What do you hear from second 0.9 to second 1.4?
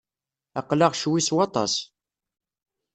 ccwi s